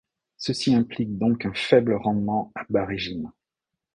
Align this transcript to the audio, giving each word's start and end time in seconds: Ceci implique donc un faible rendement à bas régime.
Ceci 0.37 0.73
implique 0.73 1.15
donc 1.19 1.45
un 1.45 1.53
faible 1.53 1.93
rendement 1.93 2.51
à 2.55 2.63
bas 2.71 2.85
régime. 2.85 3.31